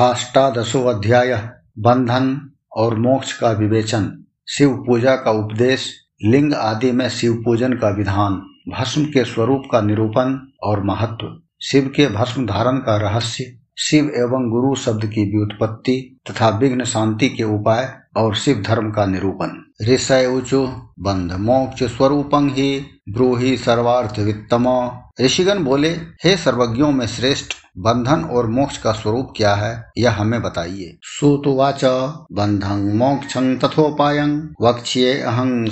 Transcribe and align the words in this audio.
अध्याय 0.00 1.50
बंधन 1.78 2.50
और 2.76 2.98
मोक्ष 2.98 3.32
का 3.32 3.50
विवेचन, 3.50 4.24
शिव 4.48 4.84
पूजा 4.86 5.16
का 5.16 5.30
उपदेश, 5.30 5.94
लिंग 6.24 6.54
आदि 6.54 6.92
में 6.92 7.08
शिव 7.08 7.42
पूजन 7.44 7.72
का 7.72 7.88
विधान, 7.88 8.34
भस्म 8.68 9.04
के 9.04 9.24
स्वरूप 9.24 9.62
का 9.72 9.80
निरूपण 9.80 10.38
और 10.62 10.82
महत्व, 10.82 11.40
शिव 11.62 11.92
के 11.96 12.06
भस्म 12.06 12.46
धारण 12.46 12.76
का 12.76 12.96
रहस्य, 12.96 13.58
शिव 13.78 14.04
एवं 14.04 14.50
गुरु 14.50 14.74
शब्द 14.74 15.06
की 15.06 15.36
व्युत्पत्ति 15.36 16.20
तथा 16.30 16.48
विघ्न 16.48 16.84
शांति 16.84 17.28
के 17.28 17.44
उपाय 17.44 17.98
और 18.16 18.34
शिव 18.34 18.62
धर्म 18.66 18.90
का 18.90 19.06
निरूपण। 19.06 19.50
ऋषय 19.88 20.26
उचु 20.26 20.66
बंध 21.00 21.32
मोक्ष 21.32 21.82
स्वरूपं 21.82 22.48
ही 22.48 22.86
ब्रूही 23.08 23.56
सर्वार्थ 23.56 24.18
वित्तम। 24.18 24.90
ऋषिगण 25.20 25.64
बोले, 25.64 25.90
हे 26.24 26.36
सर्वज्ञों 26.36 26.92
में 26.92 27.06
श्रेष्ठ 27.06 27.57
बंधन 27.78 28.24
और 28.24 28.46
मोक्ष 28.46 28.78
का 28.78 28.92
स्वरूप 28.92 29.32
क्या 29.36 29.54
है, 29.54 29.84
यह 29.98 30.12
हमें 30.12 30.42
बताइए। 30.42 30.98
सुतुवाच 31.02 31.84
बंधं 32.32 32.96
मोक्षं 32.96 33.58
तथोपायं, 33.58 34.48
वक्ष्ये 34.62 35.20
अहं 35.20 35.68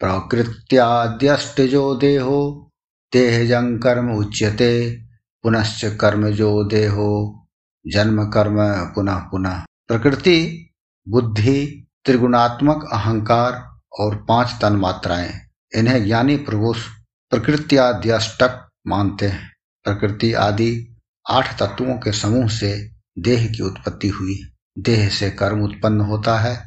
प्रकृत्याद्यष्टजो 0.00 1.94
देहो, 1.94 2.70
देहजं 3.12 3.78
कर्म 3.78 4.12
उच्यते, 4.12 5.02
पुनश्च 5.42 5.98
कर्मजो 6.00 6.64
देहो, 6.64 7.46
जन्म 7.86 8.30
कर्म 8.30 8.90
पुनः 8.94 9.14
पुनः। 9.14 9.62
प्रकृति, 9.88 10.70
बुद्धि, 11.08 11.88
त्रिगुणात्मक 12.04 12.88
अहंकार 12.92 13.78
और 14.00 14.16
पाँच 14.16 14.54
तन 14.62 14.72
मात्राएँ 14.72 15.34
इन्हें 15.76 16.04
ज्ञानी 16.04 16.36
पुरुष 16.36 16.82
प्रकृत्याद्यष्टक 17.30 18.63
मानते 18.86 19.26
हैं। 19.26 19.50
प्रकृति 19.84 20.32
आदि 20.32 20.96
आठ 21.30 21.58
तत्वों 21.58 21.94
के 21.94 22.12
समूह 22.12 22.48
से 22.48 22.90
देह 23.18 23.46
की 23.46 23.62
उत्पत्ति 23.62 24.08
हुई। 24.08 24.40
देह 24.78 25.08
से 25.08 25.30
कर्म 25.30 25.60
उत्पन्न 25.60 26.00
होता 26.00 26.38
है 26.38 26.64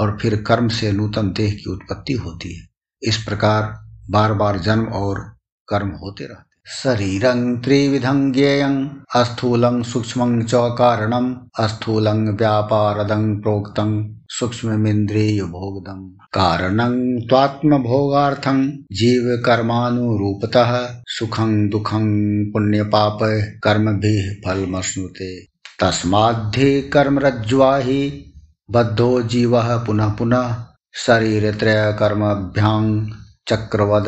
और 0.00 0.18
फिर 0.22 0.42
कर्म 0.42 0.68
से 0.68 0.92
नूतन 0.92 1.32
देह 1.32 1.54
की 1.54 1.70
उत्पत्ति 1.70 2.12
होती 2.12 2.56
है। 2.56 2.66
इस 3.02 3.24
प्रकार 3.24 3.80
बार 4.10 4.32
बार 4.32 4.58
जन्म 4.58 4.84
और 4.84 5.36
कर्म 5.68 5.88
होते 5.88 6.24
रहते 6.24 6.54
शरीरं 6.66 7.60
त्रिविधं 7.60 8.32
ज्ञेयं 8.32 8.88
अस्थूलं 9.14 9.82
सूक्ष्मं 9.82 10.42
च 10.42 10.50
कारणम् 10.54 11.36
अस्थूलं 11.58 12.36
व्यापारदं 12.36 13.40
प्रोक्तं 13.40 14.14
सूक्ष्ममिन्द्रियभोगदम् 14.38 16.10
कारणं 16.32 17.28
त्वात्मभोगार्थं 17.28 18.72
जीवकर्मानुरूपतः 18.92 20.94
सुखं 21.06 21.68
दुःखं 21.68 22.04
पुण्यपाप 22.52 23.18
कर्मभिः 23.64 24.34
फलमश्नुते। 24.46 25.46
तस्माद्धि 25.80 26.82
कर्मरज्ज्वा 26.82 27.76
हि 27.76 28.32
बद्धो 28.70 29.22
जीवः 29.22 29.76
पुनः 29.76 30.08
पुनः 30.08 30.64
शरीर 30.94 31.42
त्रय 31.42 31.42
शरीरत्रयकर्मभ्यां 31.42 33.10
चक्रवद 33.48 34.06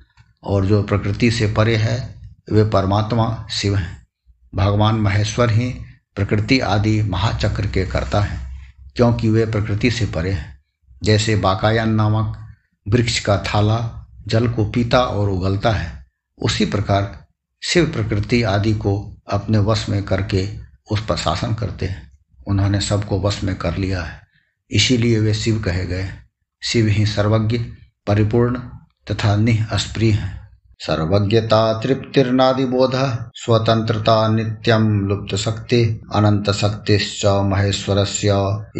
और 0.44 0.66
जो 0.66 0.82
प्रकृति 0.82 1.30
से 1.30 1.52
परे 1.52 1.76
है, 1.76 2.14
वे 2.52 2.64
परमात्मा 2.64 3.46
शिव 3.50 3.76
हैं। 3.76 4.06
भगवान 4.54 4.94
महेश्वर 4.94 5.50
ही 5.50 5.70
प्रकृति 6.14 6.60
आदि 6.60 7.02
महाचक्र 7.02 7.66
के 7.66 7.86
करता 7.86 8.20
हैं, 8.20 8.68
क्योंकि 8.96 9.28
वे 9.28 9.46
प्रकृति 9.46 9.90
से 9.90 10.06
परे 10.06 10.32
हैं। 10.32 10.60
जैसे 11.02 11.36
बाकायन 11.36 11.88
नामक 11.88 12.54
वृक्ष 12.88 13.20
का 13.20 13.38
थाला 13.38 14.06
जल 14.26 14.48
को 14.48 14.64
पीता 14.64 15.00
और 15.00 15.30
उगलता 15.30 15.70
है, 15.70 16.06
उसी 16.42 16.66
प्रकार 16.66 17.26
शिव 17.62 17.92
प्रकृति 17.92 18.42
आदि 18.42 18.74
को 18.74 19.22
अपने 19.32 19.58
वश 19.58 19.88
में 19.88 20.02
करके 20.02 20.50
उस 20.90 21.06
पर 21.06 21.16
शासन 21.16 21.54
करते 21.54 21.86
हैं। 21.86 22.18
उन्होंने 22.46 22.80
सबको 22.80 23.20
वश 23.20 23.44
में 23.44 23.54
कर 23.54 23.76
लिया 23.76 24.02
है। 24.02 24.20
इसीलिए 24.70 25.18
वे 25.18 25.34
शिव 25.34 25.62
कहे 25.62 25.86
गए 25.86 26.10
शिव 26.62 26.86
ही 26.86 27.06
सर्वज्ञ 27.06 27.60
परिपूर्ण 28.08 28.58
तथा 29.10 29.36
निह 29.36 29.66
अस्प्रिय 29.66 30.12
हैं 30.12 30.38
सर्वज्ञता 30.80 31.72
बोध 32.64 32.92
स्वतंत्रता 33.34 34.28
नित्यम 34.28 35.08
लुप्त 35.08 35.34
शक्ति 35.34 36.00
अनंत 36.14 36.50
शक्ति 36.50 36.98
महेश्वर 37.26 38.04
से 38.04 38.28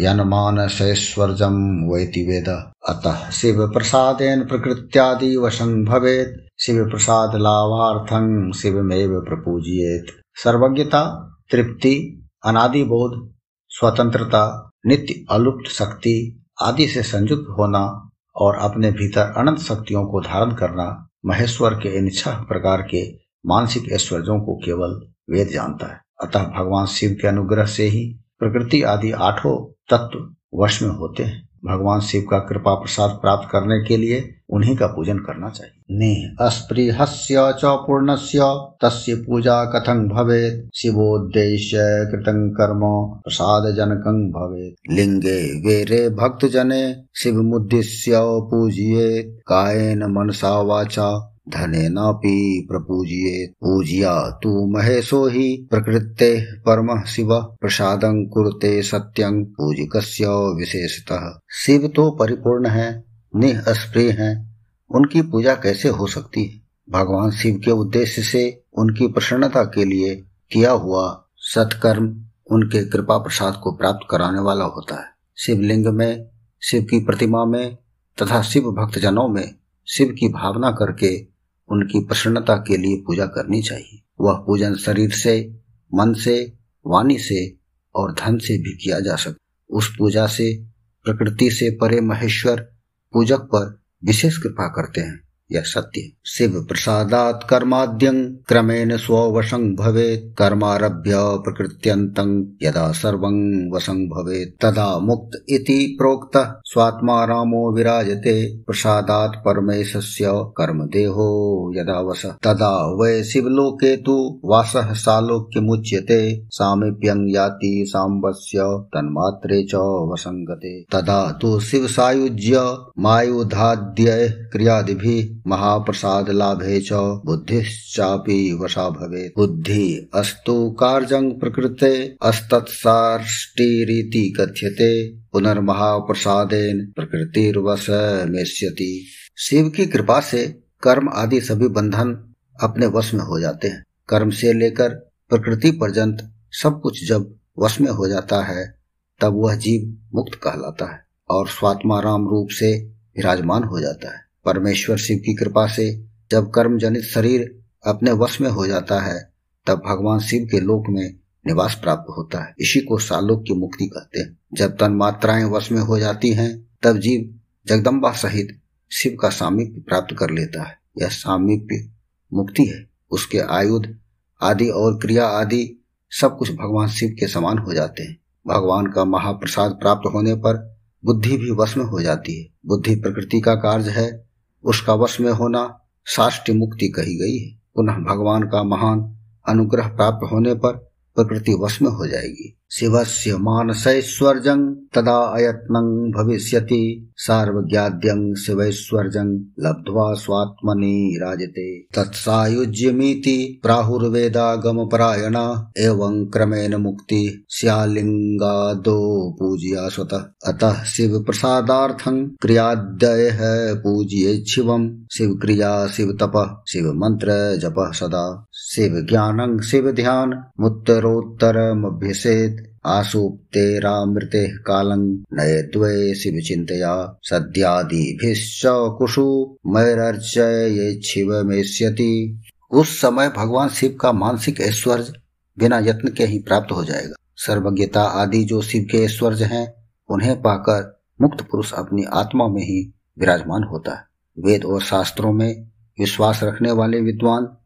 यनमानसैश्वर्यम 0.05 1.85
वैति 1.91 2.25
वेद। 2.27 2.71
अतः 2.89 3.29
शिव 3.29 3.67
प्रसादेन 3.67 4.45
प्रकृत्यादि 4.45 5.37
वशं 5.37 5.85
भवेत् 5.85 6.61
शिव 6.61 6.89
प्रसाद 6.89 7.35
लाभार्थं 7.35 8.51
शिवमेव 8.51 9.21
प्रपूजियेत। 9.27 10.05
सर्वज्ञता, 10.35 11.03
तृप्ति 11.51 12.25
अनादि 12.45 12.83
बोध 12.83 13.29
स्वतंत्रता 13.69 14.71
नित्य 14.85 15.25
अलुप्त 15.31 15.69
शक्ति 15.71 16.45
आदि 16.61 16.87
से 16.87 17.03
संयुक्त 17.03 17.45
होना 17.57 18.08
और 18.39 18.55
अपने 18.55 18.91
भीतर 18.91 19.33
अनंत 19.37 19.59
शक्तियों 19.59 20.05
को 20.05 20.21
धारण 20.21 20.51
करना 20.51 21.09
महेश्वर 21.25 21.73
के 21.73 21.97
इन 21.97 22.09
छह 22.09 22.31
प्रकार 22.31 22.81
के 22.81 23.19
मानसिक 23.45 23.91
ऐश्वर्यों 23.91 24.39
को 24.39 24.55
केवल 24.55 25.07
वेद 25.29 25.47
जानता 25.47 25.87
है। 25.87 26.01
अतः 26.23 26.43
भगवान 26.43 26.85
शिव 26.85 27.17
के 27.21 27.27
अनुग्रह 27.27 27.65
से 27.65 27.83
ही 27.83 28.19
प्रकृति 28.39 28.81
आदि 28.81 29.11
आठों 29.11 29.71
तत्व 29.89 30.35
वश 30.63 30.81
में 30.81 30.89
होते 30.89 31.23
हैं। 31.23 31.49
भगवान 31.65 31.99
शिव 31.99 32.21
का 32.21 32.39
कृपा 32.39 32.73
प्रसाद 32.73 33.09
प्राप्त 33.09 33.49
करने 33.51 33.83
के 33.87 33.97
लिए 33.97 34.35
उन्हीं 34.49 34.75
का 34.75 34.87
पूजन 34.87 35.17
करना 35.17 35.49
चाहिए। 35.49 35.97
ने 35.97 36.45
अस्पृहस्य 36.45 37.35
च 37.37 37.61
पूर्णस्य 37.65 38.39
तस्य 38.83 39.15
पूजा 39.15 39.65
कथं 39.65 40.09
भवेत्? 40.09 40.77
शिवोद्देश्य 40.77 41.77
कृतं 41.81 42.49
कर्म 42.49 42.79
प्रसाद 43.23 43.75
जनकं 43.75 44.31
भवेत्। 44.31 44.93
लिंगे 44.93 45.67
वेरे 45.67 46.09
भक्त 46.09 46.45
जने 46.45 46.95
शिव 47.15 47.41
मुद्दिश्य 47.41 48.11
पूजियेत्। 48.17 49.39
कायेन 49.47 50.03
मनसा 50.03 50.61
वाचा 50.61 51.35
धने 51.49 51.67
धनेनापि 51.67 52.67
प्रपूजिये 52.71 53.47
पूजिया 53.47 54.39
तु 54.43 54.65
महेशो 54.65 55.27
हि 55.27 55.67
प्रकृते 55.71 56.41
परम 56.41 57.01
शिव। 57.01 57.29
प्रसाद 57.33 58.01
कुरुते 58.05 58.81
सत्यं 58.81 59.45
पूजिकस्य 59.45 60.25
विशेषतः। 60.29 61.39
शिव 61.51 61.91
तो 61.95 62.11
परिपूर्ण 62.11 62.67
है 62.67 63.08
निस्प्रिय 63.35 64.11
है। 64.11 64.49
उनकी 64.95 65.21
पूजा 65.21 65.55
कैसे 65.55 65.89
हो 65.89 66.07
सकती 66.07 66.45
है? 66.45 66.61
भगवान 66.89 67.31
शिव 67.31 67.61
के 67.65 67.71
उद्देश्य 67.71 68.21
से 68.21 68.63
उनकी 68.73 69.07
प्रसन्नता 69.07 69.63
के 69.63 69.85
लिए 69.85 70.15
किया 70.51 70.71
हुआ 70.71 71.25
सत्कर्म 71.37 72.25
उनके 72.51 72.85
कृपा 72.85 73.17
प्रसाद 73.17 73.55
को 73.63 73.71
प्राप्त 73.71 74.07
कराने 74.09 74.39
वाला 74.39 74.65
होता 74.65 74.95
है। 74.95 75.09
शिवलिंग 75.37 75.85
में, 75.87 76.29
शिव 76.63 76.81
की 76.81 77.05
प्रतिमा 77.05 77.45
में 77.45 77.75
तथा 78.21 78.41
शिव 78.41 78.63
भक्तजनों 78.63 79.27
में 79.27 79.55
शिव 79.87 80.07
की 80.19 80.27
भावना 80.29 80.71
करके 80.71 81.27
उनकी 81.69 82.05
प्रसन्नता 82.05 82.55
के 82.55 82.77
लिए 82.77 82.97
पूजा 82.97 83.25
करनी 83.25 83.61
चाहिए। 83.61 84.01
वह 84.21 84.33
पूजन 84.33 84.75
शरीर 84.75 85.11
से, 85.11 85.59
मन 85.93 86.13
से, 86.13 86.53
वाणी 86.87 87.19
से 87.19 87.57
और 87.95 88.11
धन 88.13 88.37
से 88.37 88.57
भी 88.57 88.77
किया 88.77 88.99
जा 88.99 89.15
सकता 89.15 89.45
उस 89.69 89.95
पूजा 89.97 90.27
से, 90.27 90.63
प्रकृति 91.03 91.51
से 91.51 91.69
परे 91.69 92.01
महेश्वर 92.01 92.78
पूजक 93.13 93.39
पर 93.39 93.81
विशेष 94.05 94.37
कृपा 94.37 94.67
करते 94.67 95.01
हैं। 95.01 95.28
यह 95.51 95.61
सत्य। 95.61 96.01
शिव 96.25 96.65
प्रसादात 96.69 97.47
कर्माद्यं, 97.49 98.35
क्रमेण 98.35 98.97
स्ववशं 98.97 99.75
भवेत्, 99.75 100.37
कर्मारभ्य 100.37 101.11
प्रकृत्यन्तं 101.15 102.45
यदा 102.61 102.91
सर्वं 102.91 103.69
वशं 103.75 103.95
भवेत्, 103.95 104.61
तदा 104.61 104.99
मुक्त 104.99 105.45
इति 105.49 105.95
प्रोक्त। 105.99 106.61
स्वात्मा 106.65 107.25
रामो 107.25 107.75
विराजते, 107.75 108.57
प्रसादात् 108.57 109.35
परमेशस्य 109.35 110.25
कर्म 110.29 110.79
देहो 110.79 111.71
यदा 111.75 112.01
वस। 112.01 112.25
तदा 112.25 112.95
वै 112.95 113.23
शिवलोके 113.23 113.97
तु 113.97 114.41
वासः 114.45 114.93
सालोक्यमुच्यते 114.93 116.47
सामीप्यं 116.49 117.27
याति 117.27 117.85
साम्बस्य 117.87 118.59
तन्मात्रे 118.63 119.63
च 119.63 119.75
वसङ्गते। 119.75 120.81
तदा 120.83 121.39
तु 121.41 121.59
शिव 121.59 121.87
सायुज्य 121.87 122.77
मायुधाद्य 122.99 124.29
क्रियादिभिः 124.51 125.38
महाप्रसाद 125.47 126.29
लाभे 126.29 126.81
च 126.81 127.21
बुद्धिश्चापि 127.25 128.59
वशा 128.61 128.89
भवे 128.89 129.33
बुद्धि 129.37 130.09
अस्तु 130.13 130.71
कार्जं 130.71 131.31
प्रकृते 131.31 132.17
अस्तत्साष्टिरीति 132.21 134.33
कथ्यते, 134.39 135.19
पुनर्महाप्रसादेन 135.33 136.93
प्रकृतिर्वश 136.95 137.87
मेष्यति 138.29 139.07
शिव 139.37 139.69
की 139.69 139.85
कृपा 139.85 140.21
से 140.21 140.61
कर्म 140.83 141.09
आदि 141.09 141.41
सभी 141.41 141.67
बंधन 141.67 142.35
अपने 142.63 142.85
वश 142.85 143.13
में 143.13 143.21
हो 143.21 143.39
जाते 143.39 143.67
हैं। 143.67 143.83
कर्म 144.09 144.29
से 144.29 144.53
लेकर 144.53 144.89
प्रकृति 145.29 145.71
पर्यंत 145.71 146.33
सब 146.51 146.81
कुछ 146.81 147.09
जब 147.09 147.35
वश 147.59 147.81
में 147.81 147.91
हो 147.91 148.07
जाता 148.07 148.41
है, 148.41 148.79
तब 149.21 149.33
वह 149.33 149.55
जीव 149.55 149.97
मुक्त 150.13 150.39
कहलाता 150.43 150.93
है 150.93 151.05
और 151.29 151.47
स्वात्मा 151.47 151.99
राम 151.99 152.27
रूप 152.27 152.47
से 152.51 152.93
विराजमान 153.17 153.63
हो 153.63 153.79
जाता 153.79 154.15
है। 154.15 154.21
परमेश्वर 154.45 154.97
शिव 154.97 155.17
की 155.17 155.35
कृपा 155.35 155.67
से 155.67 156.05
जब 156.31 156.51
कर्म 156.51 156.77
जनित 156.77 157.03
शरीर 157.03 157.59
अपने 157.85 158.11
वश 158.11 158.41
में 158.41 158.49
हो 158.49 158.67
जाता 158.67 158.99
है, 158.99 159.29
तब 159.67 159.81
भगवान 159.87 160.19
शिव 160.19 160.47
के 160.51 160.59
लोक 160.59 160.83
में 160.89 161.15
निवास 161.47 161.75
प्राप्त 161.75 162.13
होता 162.17 162.43
है। 162.43 162.55
इसी 162.59 162.79
को 162.79 162.97
सालोक 162.97 163.43
की 163.43 163.53
मुक्ति 163.53 163.87
कहते 163.87 164.19
हैं। 164.19 164.37
जब 164.53 164.77
तन 164.77 164.91
मात्राएँ 164.91 165.43
वश 165.43 165.71
में 165.71 165.81
हो 165.81 165.99
जाती 165.99 166.33
हैं, 166.33 166.67
तब 166.83 166.97
जीव 166.97 167.39
जगदम्बा 167.67 168.11
सहित 168.11 168.59
शिव 168.91 169.17
का 169.21 169.29
सामीप्य 169.29 169.81
प्राप्त 169.81 170.15
कर 170.19 170.29
लेता 170.29 170.63
है। 170.63 170.79
यह 171.01 171.07
सामीप्य 171.07 171.89
मुक्ति 172.33 172.65
है। 172.65 172.89
उसके 173.11 173.39
आयुध 173.39 173.97
आदि 174.41 174.69
और 174.69 174.99
क्रिया 174.99 175.25
आदि 175.25 175.83
सब 176.09 176.37
कुछ 176.37 176.51
भगवान 176.51 176.87
शिव 176.87 177.09
के 177.19 177.27
समान 177.27 177.57
हो 177.57 177.73
जाते 177.73 178.03
हैं। 178.03 178.17
भगवान 178.47 178.87
का 178.87 179.05
महाप्रसाद 179.05 179.71
प्राप्त 179.71 180.09
होने 180.13 180.35
पर 180.35 180.77
बुद्धि 181.05 181.37
भी 181.37 181.51
वश 181.51 181.77
में 181.77 181.85
हो 181.85 182.01
जाती 182.01 182.41
है। 182.41 182.47
बुद्धि 182.65 182.95
प्रकृति 182.95 183.41
का 183.41 183.55
कार्य 183.55 183.89
है। 183.89 184.28
उसका 184.63 184.93
वश 184.93 185.19
में 185.19 185.31
होना 185.31 185.79
साष्ट 186.05 186.49
मुक्ति 186.49 186.87
कही 186.87 187.15
गई 187.15 187.37
है। 187.37 187.59
पुनः 187.75 187.93
भगवान 187.93 188.43
का 188.43 188.63
महान 188.63 189.17
अनुग्रह 189.47 189.87
प्राप्त 189.87 190.31
होने 190.31 190.53
पर 190.53 190.73
प्रकृति 191.15 191.53
वश 191.53 191.81
में 191.81 191.89
हो 191.89 192.07
जाएगी। 192.07 192.58
शिवस्य 192.71 193.37
मानसैश्वर्यं 193.37 194.75
तदा 194.75 195.17
अयत्नं 195.17 196.11
भविष्यति। 196.11 197.11
सार्वज्ञाद्यं 197.15 198.35
शिवैश्वर्यं 198.35 199.45
लब्ध्वा 199.59 200.13
स्वात्मनि 200.13 201.19
राजते। 201.21 201.79
तत्सायुज्यमिति 201.79 203.59
प्राहुर्वेदागमपरायणा, 203.63 205.71
एवं 205.77 206.25
क्रमेण 206.25 206.75
मुक्ति 206.75 207.45
स्यालिङ्गादो 207.49 209.35
पूज्या 209.39 209.89
स्वतः। 209.89 210.25
अतः 210.45 210.83
शिव 210.83 211.23
प्रसादार्थं 211.23 212.27
क्रियाद्ययः 212.27 213.73
पूज्ये 213.73 214.45
शिव। 214.45 214.95
क्रिया 215.21 215.87
शिव 215.87 216.17
तप 216.21 216.63
शिव 216.67 216.93
मंत्र 216.93 217.57
जप 217.57 217.91
सदा। 217.93 218.45
शिव 218.53 219.05
ज्ञानं 219.09 219.59
शिव 219.59 219.91
ध्यान 219.91 220.43
मुत्तरोत्तरमभ्यसेत्। 220.59 222.58
आसूप्तेरामृते 222.85 224.57
कालं 224.57 225.25
नये 225.33 225.61
द्वे 225.61 226.15
शिव 226.15 226.41
चिन्तया। 226.47 227.19
सद्यादिभिश्च 227.23 228.61
कुशु 228.67 229.57
मैरर्चयेच्छिवमेष्यति 229.67 232.41
उस 232.71 233.01
समय 233.01 233.29
भगवान 233.29 233.69
शिव 233.69 233.97
का 234.01 234.11
मानसिक 234.11 234.61
ऐश्वर्य 234.61 235.13
बिना 235.59 235.79
यत्न 235.79 236.09
के 236.09 236.25
ही 236.25 236.39
प्राप्त 236.39 236.71
हो 236.71 236.85
जाएगा। 236.85 237.13
सर्वज्ञता 237.35 238.01
आदि 238.01 238.43
जो 238.43 238.61
शिव 238.61 238.87
के 238.91 238.97
ऐश्वर्य 238.97 239.43
हैं, 239.43 239.73
उन्हें 240.09 240.41
पाकर 240.41 241.03
मुक्त 241.21 241.41
पुरुष 241.41 241.73
अपनी 241.73 242.03
आत्मा 242.03 242.47
में 242.47 242.61
ही 242.61 242.93
विराजमान 243.19 243.63
होता 243.63 243.95
है। 243.95 244.03
वेद 244.39 244.65
और 244.65 244.81
शास्त्रों 244.81 245.33
में 245.33 245.67
विश्वास 245.99 246.39
रखने 246.43 246.71
वाले 246.71 247.01
विद्वान 247.01 247.57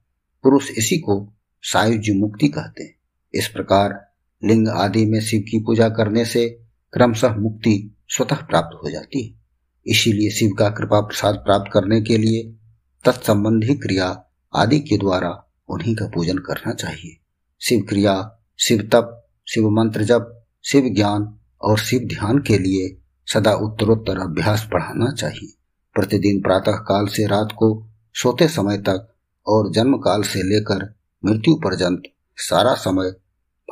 पुरुष 0.44 0.72
इसी 0.78 0.98
को 0.98 1.34
सायुज्य 1.62 2.14
मुक्ति 2.14 2.48
कहते 2.48 2.84
हैं। 2.84 2.96
इस 3.34 3.48
प्रकार 3.48 4.13
लिंग 4.46 4.68
आदि 4.68 5.06
में 5.06 5.22
शिव 5.22 5.42
की 5.42 5.60
पूजा 5.60 5.90
करने 5.90 6.26
से 6.26 6.60
क्रमशः 6.94 7.36
मुक्ति 7.36 7.96
स्वतः 8.08 8.36
प्राप्त 8.36 8.80
हो 8.84 8.90
जाती 8.90 9.28
है। 9.28 9.40
इसीलिए 9.88 10.30
शिव 10.30 10.52
का 10.60 10.70
कृपा 10.70 11.02
प्रसाद 11.02 11.36
प्राप्त 11.36 11.72
करने 11.74 12.02
के 12.02 12.18
लिए 12.18 12.44
तत्संबंधी 13.06 13.76
क्रिया 13.76 14.26
आदि 14.56 14.80
के 14.80 14.98
द्वारा 14.98 15.52
उन्हीं 15.70 15.96
का 15.96 16.06
पूजन 16.06 16.38
करना 16.38 16.74
चाहिए। 16.74 17.18
शिव 17.62 17.86
क्रिया, 17.90 18.40
शिव 18.60 18.90
तप, 18.92 19.28
शिव 19.48 19.70
मंत्र 19.70 20.04
जप, 20.04 20.46
शिव 20.64 20.94
ज्ञान 20.96 21.40
और 21.62 21.80
शिव 21.80 22.00
ध्यान 22.00 22.38
के 22.38 22.58
लिए 22.58 22.98
सदा 23.28 23.54
उत्तरोत्तर 23.54 24.20
अभ्यास 24.20 24.70
बढ़ाना 24.74 25.12
चाहिए। 25.12 25.54
प्रतिदिन 25.94 26.42
प्रातः 26.42 26.72
काल 26.72 27.08
से 27.08 27.28
रात 27.28 27.50
को 27.52 27.88
सोते 28.14 28.48
समय 28.48 28.78
तक 28.78 29.16
और 29.48 29.72
जन्म 29.72 29.98
काल 29.98 30.24
से 30.24 30.44
लेकर 30.44 30.96
मृत्यु 31.26 31.56
पर्यंत 31.56 32.04
सारा 32.38 32.74
समय 32.74 33.12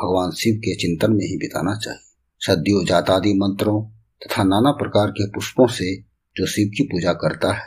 भगवान 0.04 0.32
शिव 0.32 0.56
के 0.56 0.76
चिंतन 0.76 1.12
में 1.12 1.26
ही 1.26 1.38
बिताना 1.38 1.76
चाहिए। 1.76 2.08
सद्यो 2.40 2.84
जातादि 2.84 3.34
मंत्रों 3.34 3.84
तथा 3.92 4.44
नाना 4.44 4.72
प्रकार 4.72 5.12
के 5.12 5.28
पुष्पों 5.28 5.68
से 5.68 6.02
जो 6.38 6.46
शिव 6.46 6.68
की 6.68 6.84
पूजा 6.84 7.14
करता 7.14 7.54
है, 7.54 7.64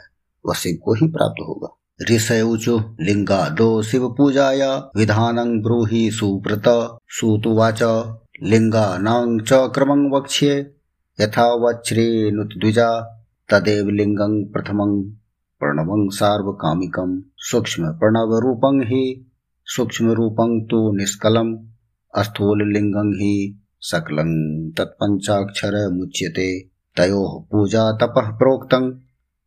वह 0.46 0.54
शिव 0.54 0.78
को 0.84 0.94
ही 0.94 1.08
प्राप्त 1.08 1.44
होगा। 1.48 1.78
ऋषयुचु 2.10 2.96
लिङ्गादो 3.00 3.82
शिवपूजाय 3.82 4.60
विधानं 4.96 5.62
ब्रूहि 5.62 6.10
सुव्रत, 6.10 6.98
सुतुवाच 7.08 7.82
लिङ्गानां 8.42 9.38
च 9.38 9.48
क्रमं 9.52 10.16
वक्ष्ये 10.16 10.74
यथा 11.20 11.54
वच्रेनुद्विजा 11.54 13.00
तदेव 13.50 13.88
लिङ्गं 13.88 14.52
प्रथमं 14.52 15.02
प्रणवं 15.60 16.08
सार्वकामिकं, 16.08 17.22
सूक्ष्मप्रणवरूपं 17.36 18.80
हि, 18.80 19.30
सूक्ष्मरूपं 19.64 20.64
तु 20.64 20.96
निष्कलम्। 20.96 21.73
स्थूललिङ्गं 22.18 23.12
हि 23.14 23.60
सकलं। 23.80 24.70
तत्पञ्चाक्षरमुच्यते 24.70 26.60
तयोः 26.96 27.42
पूजा 27.52 27.92
तपः 27.92 28.38
प्रोक्तं। 28.38 28.98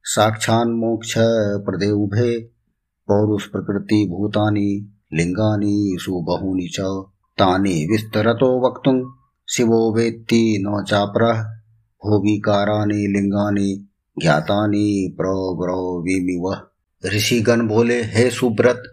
साक्षान्मोक्षप्रदे 0.03 1.91
उभे 1.91 2.39
पौरुषप्रकृतिभूतानि 3.07 4.93
लिङ्गानि, 5.13 5.97
सुबहूनि 6.01 6.69
च 6.73 6.79
तानि 7.39 7.87
विस्तरतो 7.91 8.67
वक्तुं। 8.67 9.11
शिवो 9.49 9.93
वेत्ति 9.93 10.63
न 10.67 10.83
चापरः। 10.83 11.43
भोगिकारानि 12.05 13.07
लिङ्गानि, 13.07 13.87
ज्ञातानि 14.21 15.15
प्रब्रवीमिव 15.21 16.57
ऋषिगण 17.05 17.67
बोले, 17.67 18.01
हे 18.01 18.29
सुब्रत, 18.29 18.83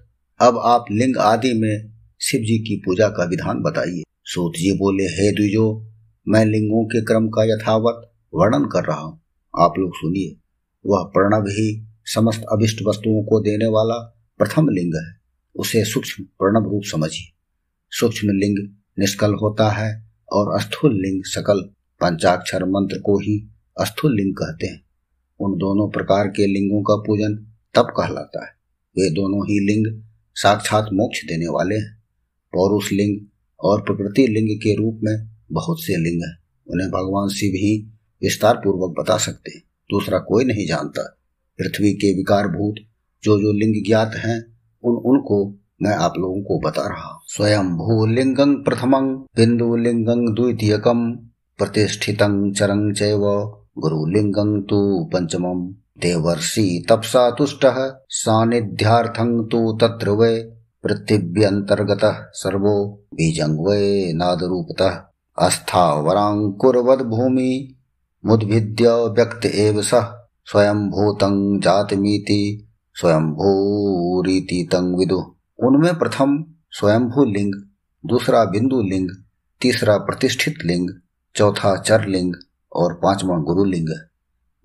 अब 0.40 0.58
आप 0.58 0.84
लिंग 0.90 1.16
आदि 1.16 1.52
में 1.54 1.93
शिव 2.26 2.40
जी 2.40 2.58
की 2.58 2.76
पूजा 2.76 3.08
का 3.08 3.24
विधान 3.24 3.62
बताइए। 3.62 4.02
सूत 4.24 4.52
जी 4.52 4.72
बोले, 4.72 5.04
हे 5.04 5.32
द्विजो, 5.32 5.92
मैं 6.28 6.46
लिंगों 6.46 6.84
के 6.84 7.00
क्रम 7.04 7.28
का 7.28 7.44
यथावत 7.44 8.12
वर्णन 8.34 8.64
कर 8.64 8.84
रहा 8.84 9.00
हूँ। 9.00 9.20
आप 9.58 9.74
लोग 9.78 9.92
सुनिए। 9.94 10.36
वह 10.86 11.02
प्रणव 11.02 11.46
ही 11.46 11.86
समस्त 12.04 12.44
अभिष्ट 12.52 12.82
वस्तुओं 12.88 13.24
को 13.24 13.40
देने 13.40 13.66
वाला 13.66 13.94
प्रथम 14.38 14.68
लिंग 14.68 14.94
है। 14.94 15.16
उसे 15.56 15.84
सूक्ष्म 15.84 16.24
प्रणव 16.24 16.70
रूप 16.70 16.82
समझिए। 16.84 17.32
सूक्ष्म 17.90 18.28
लिंग 18.28 18.68
निष्कल 18.98 19.34
होता 19.34 19.70
है 19.70 20.10
और 20.32 20.60
स्थूल 20.60 20.92
लिंग 20.94 21.22
सकल 21.24 21.62
पंचाक्षर 22.00 22.64
मंत्र 22.64 22.98
को 22.98 23.18
ही 23.18 23.50
स्थूल 23.80 24.16
लिंग 24.16 24.34
कहते 24.34 24.66
हैं। 24.66 24.84
उन 25.40 25.52
दोनों 25.52 25.90
प्रकार 25.90 26.28
के 26.28 26.46
लिंगों 26.46 26.82
का 26.82 26.96
पूजन 26.96 27.34
तब 27.74 27.94
कहलाता 27.96 28.44
है। 28.44 28.50
वे 28.98 29.10
दोनों 29.10 29.46
ही 29.46 29.58
लिंग 29.58 30.02
साक्षात 30.34 30.84
मोक्ष 30.92 31.24
देने 31.24 31.46
वाले 31.46 31.74
हैं। 31.74 32.03
पौरुष 32.54 32.92
लिंग 32.92 33.20
और 33.60 33.80
प्रकृति 33.80 34.26
लिंग 34.26 34.58
के 34.58 34.74
रूप 34.76 35.00
में 35.04 35.28
बहुत 35.52 35.76
से 35.80 35.96
लिंग 35.96 36.22
हैं। 36.22 36.36
उन्हें 36.70 36.90
भगवान 36.90 37.28
शिव 37.28 37.48
ही 37.48 37.86
विस्तार 38.22 38.56
पूर्वक 38.56 38.94
बता 38.98 39.16
सकते 39.16 39.50
हैं। 39.50 39.62
दूसरा 39.90 40.18
कोई 40.18 40.44
नहीं 40.44 40.66
जानता। 40.66 41.18
पृथ्वी 41.58 41.92
के 41.92 42.16
विकार 42.16 42.48
भूत 42.48 42.74
जो 43.24 43.38
जो 43.38 43.52
लिंग 43.52 43.86
ज्ञात 43.86 44.12
हैं, 44.14 44.46
उन, 44.82 44.94
उनको 44.96 45.54
मैं 45.82 45.94
आप 45.94 46.14
लोगों 46.18 46.42
को 46.42 46.58
बता 46.58 46.88
रहा 46.88 47.08
हूँ। 47.08 47.20
स्वयं 47.24 47.64
भू 47.64 48.06
लिंगं 48.06 48.62
प्रथमं, 48.62 49.16
बिंदु 49.16 49.76
लिंगं 49.76 50.34
द्वितीयकम 50.34 51.12
प्रतिष्ठित 51.58 52.18
चरं 52.56 52.92
चैव 52.92 53.20
गुरुलिंगं 53.78 54.62
तु 54.62 55.04
पंचमम 55.12 55.74
देवर्षि 56.00 56.86
तपसा 56.88 57.30
तुष्ट, 57.30 57.66
सानिध्यार्थं 58.08 59.44
तु 59.44 59.78
तत्र 59.80 60.10
वै। 60.10 60.53
पृथिव्यन्तर्गतः 60.84 62.26
सर्वो 62.32 63.04
बीजङ्वे 63.14 64.12
नादरूपतः 64.12 65.02
अस्थावराङ्कुर्वद्भूमि 65.38 67.74
मुद्भिद्य 68.26 68.88
व्यक्त 68.88 69.46
एव 69.46 69.82
सः 69.82 70.24
स्वयंभूतं 70.46 71.60
जातमीति 71.60 72.68
स्वयंभूरीति 72.94 74.68
तं 74.72 74.98
विदु। 74.98 75.34
उनमें 75.58 75.98
प्रथम 75.98 76.44
स्वयंभू 76.70 77.24
लिंग 77.24 77.52
दूसरा 78.06 78.44
बिंदु 78.44 78.82
लिंग 78.82 79.08
तीसरा 79.60 79.96
प्रतिष्ठित 79.96 80.54
लिंग 80.64 80.88
चौथा 81.36 81.76
चर 81.76 82.06
लिंग 82.06 82.34
और 82.76 82.94
पांचवा 82.94 83.38
गुरु 83.38 83.64
लिंग 83.64 83.88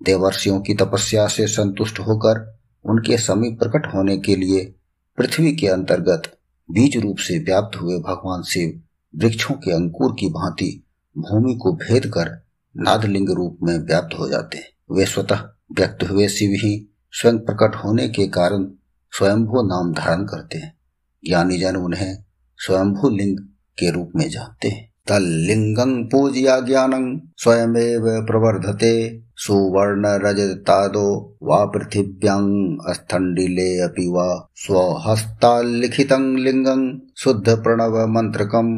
देवर्षियों 0.02 0.60
की 0.60 0.74
तपस्या 0.74 1.26
से 1.26 1.46
संतुष्ट 1.46 1.98
होकर 1.98 2.58
उनके 2.84 3.18
समीप 3.18 3.58
प्रकट 3.58 3.94
होने 3.94 4.18
के 4.18 4.36
लिए 4.36 4.74
पृथ्वी 5.20 5.56
के 5.56 5.66
अंतर्गत 5.66 6.22
बीज 6.70 6.96
रूप 6.96 7.16
से 7.18 7.38
व्याप्त 7.38 7.80
हुए 7.80 7.98
भगवान 7.98 8.42
शिव 8.42 8.82
वृक्षों 9.16 9.54
के 9.54 9.72
अंकुर 9.72 10.12
की 10.12 10.28
भांति 10.28 10.84
भूमि 11.18 11.54
को 11.54 11.72
भेद 11.72 12.06
कर 12.06 12.46
नादलिंग 12.76 13.30
रूप 13.30 13.58
में 13.62 13.78
व्याप्त 13.78 14.18
हो 14.18 14.28
जाते 14.28 14.58
हैं। 14.58 14.96
वे 14.96 15.06
स्वतः 15.06 15.40
व्यक्त 15.72 16.10
हुए 16.10 16.28
शिव 16.28 16.50
ही 16.50 16.96
स्वयं 17.12 17.38
प्रकट 17.38 17.74
होने 17.74 18.08
के 18.08 18.28
कारण 18.28 18.70
स्वयंभू 19.10 19.62
नाम 19.62 19.92
धारण 19.92 20.24
करते 20.24 20.58
हैं। 20.58 20.78
ज्ञानी 21.24 21.58
जन 21.58 21.76
उन्हें 21.76 22.24
स्वयंभू 22.56 23.10
लिंग 23.10 23.38
के 23.78 23.90
रूप 23.90 24.12
में 24.16 24.30
जानते 24.30 24.68
हैं। 24.68 24.89
तल्लिंगं 25.08 25.92
पूजया 26.10 26.58
ज्ञानं 26.68 27.04
स्वयमेव 27.42 28.06
प्रवर्धते 28.26 28.92
सुवर्णरजतादो 29.44 31.06
वा 31.48 31.58
पृथिव्यां 31.74 32.42
स्थण्डिले 32.96 33.68
अपि 33.88 34.06
वा 34.14 34.26
स्वहस्ताल्लिखितं 34.64 36.24
लिङ्गं 36.46 36.82
शुद्धप्रणवमन्त्रकम् 37.22 38.72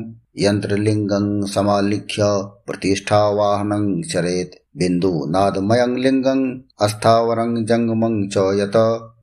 यन्त्रलिङ्गं 0.44 1.26
समालिख्य 1.54 2.28
प्रतिष्ठावाहनं 2.66 3.86
चरेत् 4.12 4.54
बिन्दुनादमयं 4.82 5.96
लिङ्गम् 6.04 6.44
अस्थावरं 6.86 7.52
जङ्गमं 7.70 8.14
च 8.34 8.44
यत 8.60 8.76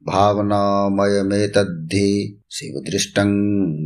भावनामयमेतद्धि 0.07 2.41
शिवदृष्टं 2.51 3.27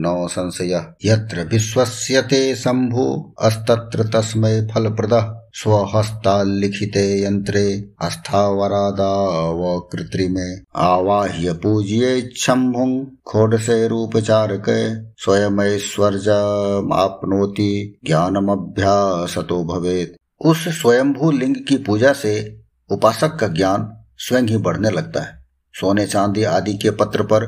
न 0.02 0.28
संशय। 0.28 0.86
यत्र 1.06 1.48
विश्वस्यते 1.52 2.56
शम्भु 2.56 3.34
अस्तत्र 3.42 4.04
तस्मै 4.04 4.68
फलप्रदः। 4.74 5.40
स्वहस्ताल्लिखिते 5.54 7.24
यन्त्रे 7.24 7.90
अस्थावरादावकृत्रिमे। 8.02 10.62
आवाह्य 10.76 11.54
पूज्येच्छम्भुं 11.54 13.06
खोडसे 13.26 13.88
रूपचारके। 13.88 15.02
स्वयमैश्वर्यमाप्नोति 15.02 18.00
ज्ञानमभ्यासतो 18.06 19.64
भवेत्। 19.64 20.46
उस 20.46 20.82
स्वयंभू 20.82 21.32
लिंग 21.32 21.56
की 21.56 21.78
पूजा 21.78 22.14
से 22.14 22.62
उपासक 22.92 23.40
का 23.40 23.48
ज्ञान 23.48 24.04
स्वयं 24.18 24.44
ही 24.44 24.58
बढ़ने 24.58 24.90
लगता 24.90 25.22
है। 25.22 25.43
सोने 25.74 26.08
चांदी 26.08 26.44
आदि 26.44 26.78
के 26.78 26.92
पत्र 26.92 27.24
पर, 27.24 27.46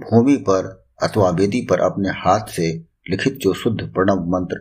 भूमि 0.00 0.36
पर 0.36 0.86
अथवा 1.02 1.30
वेदी 1.30 1.66
पर 1.70 1.80
अपने 1.80 2.08
हाथ 2.08 2.40
से 2.40 2.84
लिखित 3.10 3.34
जो 3.36 3.54
शुद्ध 3.54 3.80
प्रणव 3.80 4.16
मंत्र 4.16 4.56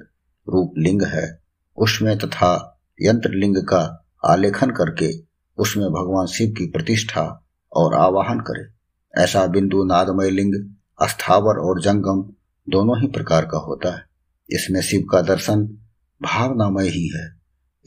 रूप 0.49 0.73
लिंग 0.77 1.03
है, 1.03 1.39
उसमें 1.77 2.17
तथा 2.17 2.79
यंत्र 3.01 3.29
लिंग 3.29 3.57
का 3.57 4.05
आलेखन 4.25 4.69
करके 4.69 5.27
उसमें 5.57 5.87
भगवान 5.87 6.25
शिव 6.25 6.49
की 6.49 6.65
प्रतिष्ठा 6.65 7.45
और 7.73 7.93
आवाहन 7.93 8.39
करे। 8.39 8.77
ऐसा 9.23 9.45
बिंदु 9.45 9.83
नादमय 9.83 10.29
लिंग, 10.29 10.69
अस्थावर 11.01 11.53
और 11.53 11.81
जंगम 11.81 12.33
दोनों 12.69 13.01
ही 13.01 13.07
प्रकार 13.07 13.45
का 13.45 13.57
होता 13.57 13.95
है। 13.95 14.03
इसमें 14.49 14.81
शिव 14.81 15.05
का 15.11 15.21
दर्शन 15.21 15.65
भावनामय 16.21 16.87
ही 16.87 17.07
है। 17.07 17.37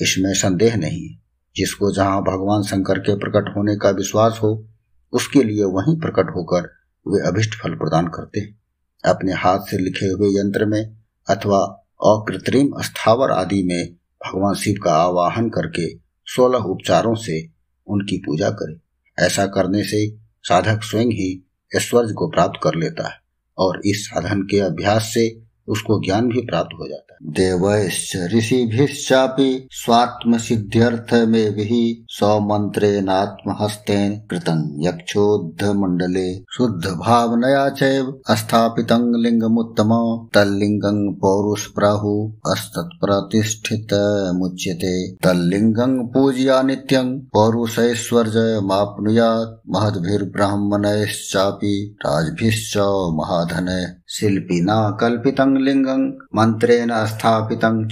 इसमें 0.00 0.34
संदेह 0.34 0.76
नहीं, 0.76 1.16
जिसको 1.56 1.92
जहाँ 1.92 2.20
भगवान 2.20 2.62
शंकर 2.62 2.98
के 2.98 3.16
प्रकट 3.16 3.56
होने 3.56 3.76
का 3.76 3.90
विश्वास 3.90 4.40
हो 4.42 4.69
उसके 5.12 5.42
लिए 5.42 5.64
वहीं 5.64 6.00
प्रकट 6.00 6.26
होकर 6.36 6.62
वे 7.08 7.28
अभिष्ट 7.28 7.54
फल 7.54 7.74
प्रदान 7.74 8.06
करते 8.06 8.40
हैं। 8.40 8.60
अपने 9.04 9.32
हाथ 9.32 9.58
से 9.58 9.78
लिखे 9.78 10.06
हुए 10.06 10.28
यंत्र 10.38 10.66
में 10.66 10.96
अथवा 11.28 11.58
अकृत्रिम 12.04 12.70
स्थावर 12.80 13.30
आदि 13.30 13.62
में 13.62 13.92
भगवान 14.26 14.54
शिव 14.54 14.74
का 14.84 14.92
आवाहन 14.92 15.48
करके 15.48 15.94
सोलह 16.26 16.58
उपचारों 16.58 17.14
से 17.14 17.48
उनकी 17.86 18.18
पूजा 18.18 18.50
करे। 18.50 18.80
ऐसा 19.26 19.46
करने 19.46 19.82
से 19.84 20.16
साधक 20.42 20.82
स्वयं 20.82 21.06
ही 21.06 21.48
ऐश्वर्य 21.76 22.12
को 22.12 22.28
प्राप्त 22.28 22.60
कर 22.62 22.74
लेता 22.74 23.08
है 23.08 23.20
और 23.58 23.82
इस 23.86 24.06
साधन 24.06 24.42
के 24.42 24.60
अभ्यास 24.60 25.02
से 25.02 25.49
उसको 25.70 26.04
ज्ञान 26.04 26.28
भी 26.28 26.40
प्राप्त 26.40 26.80
हो 26.80 26.88
जाता 26.88 27.14
है। 27.14 27.32
देवैश्च 27.32 28.34
ऋषिभिश्चापि 28.34 29.68
स्वात्म 29.72 30.38
सिद्ध्यर्थ 30.38 31.14
में 31.14 31.52
भी 31.52 32.04
सौ 32.08 32.30
सौमंत्रेनात्म 32.30 33.54
हस्तेन 33.60 34.22
कृतं 34.30 34.86
यक्षोद्ध 34.86 35.64
मंडले 35.64 36.38
शुद्ध 36.38 36.86
भावनया 36.86 37.68
चैव 37.68 38.20
स्थापित 38.30 38.92
लिंगमुत्तम 38.92 40.26
तल्लिंगं 40.34 41.14
पौरुष 41.14 41.66
प्राहु 41.66 42.32
प्रतिष्ठित 42.46 43.88
मुच्यते 44.34 45.12
तल्लिंगं 45.12 46.06
पूजया 46.06 46.62
नित्यं 46.62 47.18
पौरुषैश्वर्य 47.18 48.60
माप्नुयात् 48.62 49.70
महद्भिर्ब्राह्मणैश्चापि 49.70 51.96
राजभिश्च 52.06 52.78
महाधने। 53.14 53.99
शिल्पिना 54.12 54.98
कल्पितं 55.00 55.64
लिङ्गं, 55.64 56.10
मन्त्रेण 56.10 56.92
स्थापितं 56.92 57.88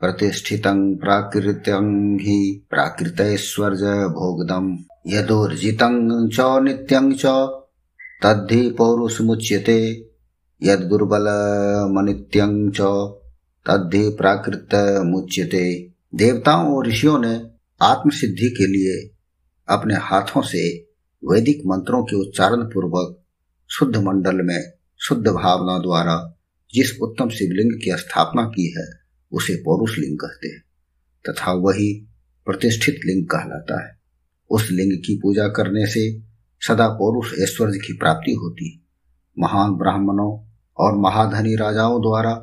प्रतिष्ठितं 0.00 0.96
प्राकृतं 0.96 2.16
हि 2.20 2.66
प्राकृतैश्वर्यभोगदम् 2.70 4.78
यदोर्जितं 5.06 6.28
च 6.28 6.36
नित्यं 6.40 7.12
च, 7.12 7.50
तद्धि 8.22 8.70
पौरुषमुच्यते। 8.70 10.08
यद 10.62 10.78
दुर्बल 10.78 11.24
मनित्यं 11.90 12.70
च, 12.70 12.80
तद्धि 13.66 14.08
प्राकृत 14.08 15.02
मुच्यते 15.06 15.90
देवताओं 16.14 16.76
और 16.76 16.86
ऋषियों 16.86 17.18
ने 17.18 17.42
आत्मसिद्धि 17.82 18.50
के 18.50 18.66
लिए 18.66 19.10
अपने 19.68 19.94
हाथों 19.94 20.42
से 20.42 20.88
वैदिक 21.24 21.62
मंत्रों 21.66 22.04
के 22.04 22.16
उच्चारण 22.16 22.56
पूर्वक 22.56 23.24
शुद्ध 23.68 23.96
मंडल 23.96 24.42
में 24.42 24.72
शुद्ध 25.04 25.28
भावना 25.28 25.78
द्वारा 25.78 26.38
जिस 26.74 26.98
उत्तम 27.02 27.28
शिवलिंग 27.28 27.80
की 27.80 28.02
स्थापना 28.02 28.42
की 28.42 28.74
है, 28.78 28.86
उसे 29.32 29.54
पौरुष 29.54 29.98
लिंग 29.98 30.18
कहते 30.18 30.48
हैं। 30.48 30.64
तथा 31.28 31.52
वही 31.52 32.08
प्रतिष्ठित 32.46 33.00
लिंग 33.06 33.26
कहलाता 33.26 33.86
है। 33.86 33.98
उस 34.50 34.68
लिंग 34.72 34.98
की 34.98 35.16
पूजा 35.18 35.48
करने 35.48 35.86
से 35.86 36.20
सदा 36.60 36.88
पौरुष 36.88 37.38
ऐश्वर्य 37.38 37.78
की 37.78 37.92
प्राप्ति 37.92 38.32
होती 38.32 38.70
है। 38.70 38.80
महान 39.38 39.70
ब्राह्मणों 39.70 40.48
और 40.76 40.98
महाधनी 40.98 41.56
राजाओं 41.56 42.02
द्वारा 42.02 42.34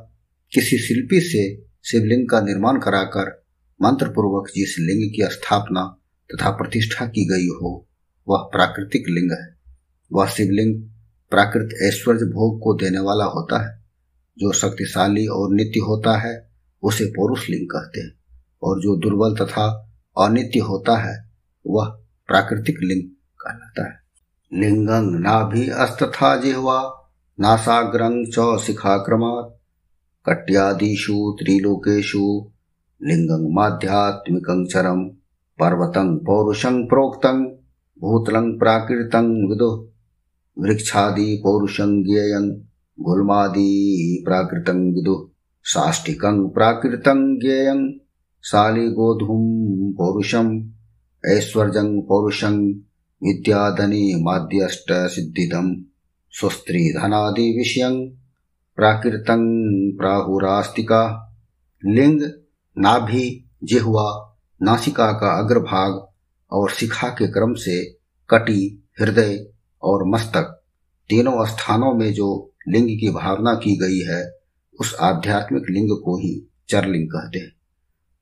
किसी 0.53 0.77
शिल्पी 0.77 1.19
से 1.19 1.65
शिवलिंग 1.85 2.29
का 2.29 2.41
निर्माण 2.41 2.79
कराकर 2.79 3.43
मंत्र 3.81 4.07
पूर्वक 4.09 4.47
जिस 4.47 4.75
लिंग 4.79 5.13
की 5.13 5.35
स्थापना 5.35 5.97
तथा 6.33 6.49
प्रतिष्ठा 6.49 7.05
की 7.05 7.25
गई 7.25 7.47
हो, 7.47 7.87
वह 8.27 8.37
प्राकृतिक 8.37 9.03
लिंग 9.09 9.31
है। 9.31 9.59
वह 10.13 10.27
शिवलिंग 10.27 10.98
प्राकृत 11.29 11.69
ऐश्वर्य 11.83 12.19
भोग 12.19 12.59
को 12.59 12.73
देने 12.73 12.99
वाला 12.99 13.25
होता 13.25 13.69
है। 13.69 13.79
जो 14.39 14.51
शक्तिशाली 14.51 15.27
और 15.27 15.53
नित्य 15.53 15.79
होता 15.79 16.17
है, 16.17 16.49
उसे 16.83 17.05
पौरुष 17.05 17.49
लिंग 17.49 17.69
कहते 17.69 18.01
हैं। 18.01 18.11
और 18.63 18.79
जो 18.79 18.95
दुर्बल 18.95 19.45
तथा 19.45 19.91
अनित्य 20.19 20.59
होता 20.59 20.97
है, 20.97 21.29
वह 21.67 21.85
प्राकृतिक 22.27 22.75
लिंग 22.83 23.03
कहलाता 23.41 23.85
है। 23.87 23.99
लिंगं 24.53 25.19
नाभि 25.19 25.69
अस्तथा 25.69 26.37
जिह्वा, 26.37 27.11
नासाग्रं 27.39 28.25
च 28.25 28.61
शिखाक्रमात्, 28.61 29.59
कट्यादिषु 30.29 31.37
त्रिलोकेषु, 31.39 32.51
लिंगं 33.03 33.55
माध्यात्मिकं 33.55 34.65
चरम 34.65 35.03
पर्वतं 35.59 36.17
पौरुषं 36.17 36.87
प्रोक्तं, 36.87 37.45
भूतलं 37.99 38.59
प्राकृतं 38.59 39.49
विदुः। 39.49 39.88
वृक्षादि 40.59 41.41
पौरुषं 41.43 41.91
ज्ञेयं 42.03 42.49
गुल्मादि 42.97 43.69
प्राकृतं 44.25 44.79
विदुः 44.93 45.27
साष्टिकं 45.63 46.47
प्राकृतं 46.49 47.19
ज्ञेयं 47.39 47.81
शालिगोधुं 48.43 49.43
पौरुषम् 49.93 50.51
ऐश्वर्यं 51.23 51.89
पौरुषं 52.01 52.57
विद्याधनी 53.21 54.03
माध्यष्टसिद्धिदं 54.23 55.75
स्वस्त्रीधनादिविषयं 56.31 57.95
प्राकृतं 58.77 59.43
प्राहुरास्तिका, 59.97 61.03
लिंग, 61.85 62.21
नाभि, 62.77 63.45
जिह्वा, 63.63 64.07
नासिका 64.61 65.11
का 65.11 65.37
अग्रभाग 65.39 66.07
और 66.51 66.69
शिखा 66.69 67.07
के 67.09 67.27
क्रम 67.27 67.53
से 67.53 67.83
कटी 68.29 68.83
हृदय 69.01 69.37
और 69.83 70.07
मस्तक 70.07 70.63
तीनों 71.09 71.45
स्थानों 71.45 71.93
में 71.93 72.13
जो 72.13 72.53
लिंग 72.67 72.87
की 72.87 73.09
भावना 73.09 73.53
की 73.53 73.77
गई 73.77 73.99
है, 73.99 74.31
उस 74.79 74.95
आध्यात्मिक 74.99 75.63
लिंग 75.69 75.89
को 75.91 76.17
ही 76.17 76.51
चरलिंग 76.69 77.09
कहते 77.09 77.39
हैं। 77.39 77.51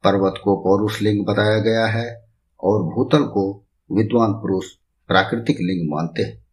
पर्वत 0.03 0.33
को 0.43 0.55
पौरुष 0.55 1.01
लिंग 1.01 1.25
बताया 1.25 1.59
गया 1.59 1.85
है 1.85 2.29
और 2.63 2.83
भूतल 2.83 3.23
को 3.23 3.65
विद्वान 3.91 4.33
पुरुष 4.33 4.65
प्राकृतिक 5.07 5.57
लिंग 5.61 5.91
मानते 5.91 6.23
हैं। 6.23 6.45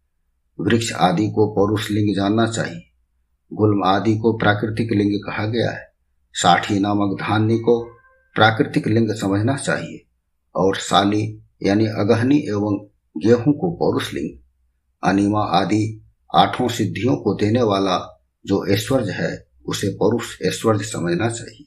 वृक्ष 0.61 0.92
आदि 0.92 1.30
को 1.30 1.54
पौरुष 1.54 1.90
लिंग 1.90 2.16
जानना 2.16 2.46
चाहिए। 2.46 2.82
गुल्म 3.52 3.84
आदि 3.84 4.18
को 4.18 4.32
प्राकृतिक 4.32 4.92
लिंग 4.92 5.20
कहा 5.25 5.46
गया 5.46 5.70
है। 5.70 5.94
साठी 6.32 6.78
नामक 6.78 7.20
धान्य 7.20 7.58
को 7.58 7.84
प्राकृतिक 8.34 8.88
लिंग 8.88 9.11
समझना 9.14 9.56
चाहिए 9.56 10.06
और 10.56 10.76
साली 10.76 11.43
यानी 11.62 11.86
अगहनी 11.86 12.38
एवं 12.38 12.86
गेहूँ 13.17 13.54
को 13.54 13.71
पौरुष 13.71 14.14
लिंग। 14.14 14.44
अनिमा 15.04 15.40
आदि 15.40 16.04
आठों 16.36 16.69
सिद्धियों 16.69 17.17
को 17.17 17.34
देने 17.34 17.62
वाला 17.62 18.21
जो 18.47 18.67
ऐश्वर्य 18.67 19.10
है, 19.10 19.47
उसे 19.67 19.88
पौरुष 19.88 20.43
ऐश्वर्य 20.43 20.84
समझना 20.84 21.28
चाहिए। 21.28 21.67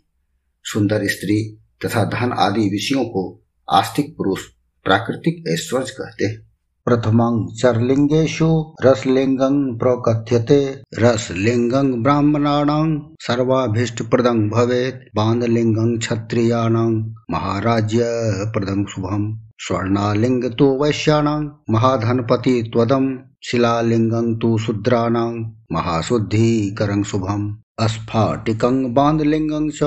सुंदर 0.63 1.00
स्त्री 1.04 1.58
तथा 1.86 2.04
धन 2.04 2.32
आदि 2.32 2.69
विषयों 2.69 3.06
को 3.06 3.43
आस्तिक 3.71 4.17
पुरुष 4.17 4.41
प्राकृतिक 4.84 5.43
ऐश्वर्य 5.50 5.86
कहते 5.89 6.26
हैं। 6.26 6.47
प्रथमं 6.86 7.56
चरलिङ्गेषु 7.56 8.76
रसलिङ्गं 8.86 9.78
प्रकथ्यते। 9.78 10.82
रसलिङ्गं 11.00 12.04
ब्राह्मणानां 12.04 13.00
सर्वाभीष्टप्रदं 13.19 14.50
भवेत्। 14.50 15.15
बान्धलिङ्गं 15.15 16.00
क्षत्रियाणां 16.00 17.13
महाराज्यप्रदं 17.32 18.86
शुभम्। 18.86 19.38
स्वर्णालिङ्ग 19.60 20.56
तु 20.60 20.84
वैश्याणां। 20.84 21.50
महाधनपति 21.69 22.71
त्वदं 22.73 23.27
शिलालिङ्गं 23.41 24.39
तु 24.39 24.58
शूद्राणां 24.58 25.34
महाशुद्धिकरं 25.71 27.04
शुभम्। 27.04 27.56
अस्फाटिकं 27.80 28.93
बान्धलिङ्गं 28.93 29.69
च 29.69 29.80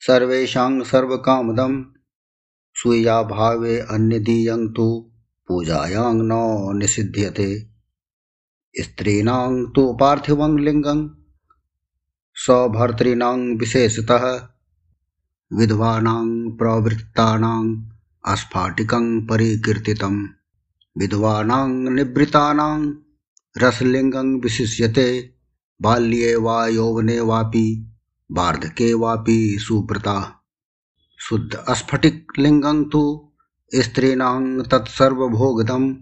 सर्वेषां 0.00 0.82
सर्वकामदं 0.82 1.82
स्वीयाभावे 2.74 3.78
अन्यदीयं 3.78 4.72
तु 4.72 5.12
पूजायां 5.48 6.14
न 6.14 6.32
निषिध्यते। 6.78 7.68
स्त्रीणां 8.80 9.66
तु 9.66 9.92
पार्थिवं 10.00 10.58
लिङ्गं 10.58 11.10
सभर्तॄणां 12.34 13.58
विशेषतः। 13.58 14.48
विधवानां 15.52 16.50
प्रवृत्तानाम् 16.56 17.82
अस्फाटिकं 18.26 19.26
परिकीर्तितं 19.26 20.41
विधवानां 20.96 21.68
निवृत्तानां 21.68 22.94
रसलिङ्गं 23.58 24.40
विशिष्यते, 24.40 25.34
बाल्ये 25.82 26.36
वा 26.36 26.66
यौवने 26.66 27.20
वापि 27.20 27.96
वार्धके 28.32 28.94
वापि 28.94 29.56
सुव्रता। 29.60 30.42
शुद्ध 31.18 31.64
स्फटिकलिङ्गं 31.70 32.84
तु 32.84 33.32
स्त्रीणां 33.74 34.62
तत्सर्वभोगदं 34.62 35.94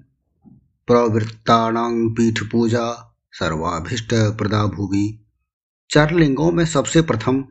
प्रवृत्ताणां 0.87 2.09
पीठपूजा 2.09 3.17
सर्वाभीष्टप्रदा 3.33 4.67
भूवि 4.67 5.27
चार 5.91 6.15
लिंगों 6.15 6.53
में 6.53 6.67
सबसे 6.67 7.03
प्रथम 7.03 7.45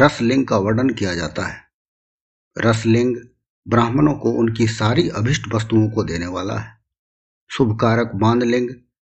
रसलिंग 0.00 0.46
का 0.46 0.58
वर्णन 0.58 0.90
किया 0.90 1.14
जाता 1.14 1.46
है। 1.46 1.58
रसलिंग 2.58 3.16
ब्राह्मणों 3.68 4.14
को 4.14 4.30
उनकी 4.30 4.66
सारी 4.66 5.08
अभिष्ट 5.08 5.54
वस्तुओं 5.54 5.90
को 5.90 6.04
देने 6.04 6.26
वाला 6.26 6.58
है। 6.58 6.78
शुभ 7.50 7.78
कारक 7.80 8.12
बांधलिंग 8.14 8.68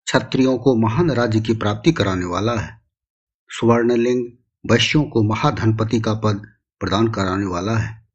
क्षत्रियों 0.05 0.57
को 0.57 0.75
महान 0.75 1.11
राज्य 1.11 1.39
की 1.39 1.53
प्राप्ति 1.53 1.91
कराने 1.91 2.25
वाला 2.25 2.53
है। 2.53 2.81
स्वर्णलिंग 3.49 4.27
वैश्यों 4.71 5.03
को 5.03 5.23
महाधनपति 5.23 6.01
का 6.01 6.13
पद 6.13 6.47
प्रदान 6.79 7.07
कराने 7.07 7.45
वाला 7.45 7.77
है। 7.77 8.07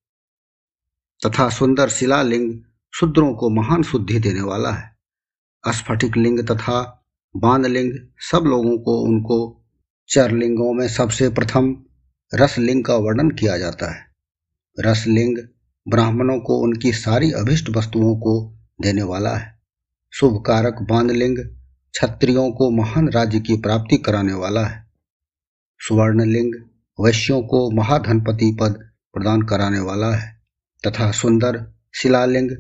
तथा 1.27 1.49
सुंदर 1.49 1.89
शिलालिंग 1.89 2.61
शूद्रों 2.95 3.35
को 3.35 3.51
महान 3.51 3.83
शुद्धि 3.83 4.19
देने 4.19 4.41
वाला 4.41 4.71
है। 4.71 4.99
स्फटिक 5.69 6.17
लिंग 6.17 6.47
तथा 6.47 7.07
बांधलिंग 7.37 7.93
सब 8.19 8.43
लोगों 8.47 8.79
को 8.79 9.01
उनको 9.01 9.65
चरलिंगों 10.09 10.73
में 10.73 10.89
सबसे 10.89 11.29
प्रथम 11.29 11.85
रसलिंग 12.35 12.85
का 12.85 12.95
वर्णन 12.95 13.31
किया 13.31 13.59
जाता 13.59 13.95
है। 13.95 14.07
रसलिंग 14.81 15.39
ब्राह्मणों 15.89 16.41
को 16.41 16.59
उनकी 16.59 16.93
सारी 16.93 17.33
अभिष्ट 17.33 17.69
वस्तुओं 17.77 18.17
को 18.17 18.55
देने 18.83 19.03
वाला 19.03 19.37
है। 19.37 19.59
शुभ 20.13 20.43
कारक 20.47 20.87
बांधलिंग 20.91 21.39
क्षत्रियों 21.39 22.51
को 22.53 22.71
महान 22.71 23.09
राज्य 23.09 23.41
की 23.41 23.57
प्राप्ति 23.57 23.97
कराने 23.97 24.33
वाला 24.33 24.65
है। 24.67 24.87
सुवर्णलिंग 25.79 26.55
वैश्यों 27.01 27.43
को 27.43 27.71
महाधनपति 27.71 28.57
पद 28.61 28.91
प्रदान 29.15 29.43
कराने 29.43 29.81
वाला 29.81 30.15
है 30.15 30.41
तथा 30.87 31.11
सुंदर 31.11 31.75
शिलालिंग 31.95 32.51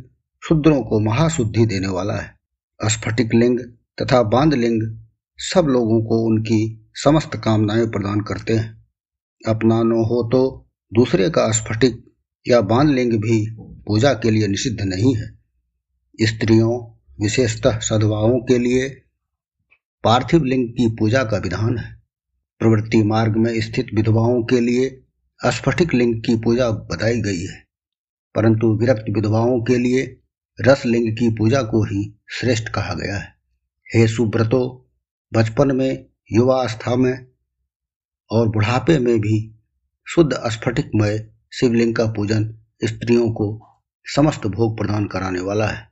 शूद्रों 0.42 0.82
को 0.82 1.00
महाशुद्धि 1.00 1.66
देने 1.66 1.88
वाला 1.88 2.14
है। 2.14 2.38
स्फटिक 2.84 3.34
लिंग 3.34 3.60
तथा 4.02 4.22
बांधलिंग 4.22 5.04
सब 5.38 5.66
लोगों 5.66 6.02
को 6.02 6.18
उनकी 6.18 6.90
समस्त 6.94 7.36
कामनाएँ 7.36 7.86
प्रदान 7.86 8.20
करते 8.20 8.56
हैं। 8.56 8.86
अपना 9.48 9.82
न 9.82 9.92
हो 9.92 10.28
तो 10.32 10.70
दूसरे 10.94 11.30
का 11.30 11.50
स्फटिक 11.52 12.07
या 12.48 12.60
बाँध 12.60 12.90
लिंग 12.90 13.12
भी 13.12 13.56
पूजा 13.60 14.12
के 14.12 14.30
लिए 14.30 14.46
निषिद्ध 14.46 14.80
नहीं 14.80 15.16
है। 15.16 15.38
स्त्रियों, 16.22 16.90
विशेषतः 17.20 17.78
सद्भावों 17.78 18.40
के 18.40 18.58
लिए 18.58 18.88
पार्थिव 20.04 20.44
लिंग 20.44 20.68
की 20.68 20.88
पूजा 20.88 21.24
का 21.24 21.38
विधान 21.38 21.78
है। 21.78 22.02
प्रवृत्ति 22.58 23.02
मार्ग 23.02 23.36
में 23.36 23.60
स्थित 23.60 23.86
विधवाओं 23.94 24.42
के 24.42 24.60
लिए 24.60 25.04
स्फटिक 25.46 25.94
लिंग 25.94 26.22
की 26.22 26.36
पूजा 26.36 26.70
बताई 26.70 27.20
गई 27.20 27.44
है। 27.44 27.66
परंतु 28.34 28.78
विरक्त 28.80 29.04
विधवाओं 29.10 29.60
के 29.60 29.78
लिए 29.78 30.20
रसलिंग 30.60 31.16
की 31.16 31.30
पूजा 31.30 31.62
को 31.62 31.84
ही 31.84 32.20
श्रेष्ठ 32.30 32.68
कहा 32.68 32.94
गया 32.94 33.16
है। 33.16 33.34
हे 33.94 34.08
सुब्रतो 34.08 34.90
बचपन 35.32 35.76
में 35.76 36.06
युवा 36.32 36.54
युवावस्था 36.54 36.96
में 36.96 37.26
और 38.30 38.48
बुढ़ापे 38.48 38.98
में 38.98 39.20
भी 39.20 39.54
शुद्ध 40.08 40.36
स्फटिकमय 40.46 41.30
शिवलिंग 41.52 41.94
का 41.94 42.06
पूजन 42.06 42.58
स्त्रियों 42.84 43.30
को 43.30 43.66
समस्त 44.04 44.46
भोग 44.46 44.78
प्रदान 44.78 45.06
कराने 45.06 45.40
वाला 45.40 45.66
है। 45.66 45.88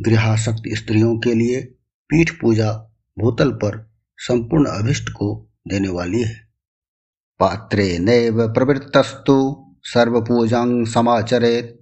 गृहासक्त 0.00 0.62
स्त्रियों 0.68 1.18
के 1.18 1.34
लिए 1.34 1.62
पीठ 2.08 2.30
पूजा 2.40 2.72
भूतल 3.18 3.50
पर 3.50 3.90
संपूर्ण 4.16 4.66
अभिष्ट 4.66 5.08
को 5.08 5.48
देने 5.68 5.88
वाली 5.88 6.22
है। 6.22 6.48
पात्रे 7.40 7.98
नैव 7.98 8.48
प्रवृत्तस्तु 8.48 9.66
सर्वपूजा 9.82 10.84
समाचरेत, 10.84 11.80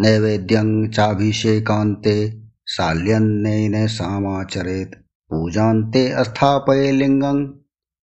नैवेद्यं 0.00 0.90
चाभिषेकान्ते 0.90 2.42
शाल्यन्नेन 2.68 3.86
समाचरेत, 3.86 4.90
पूजान्ते 5.30 6.24
स्थापये 6.24 6.92
लिङ्गं 6.92 7.58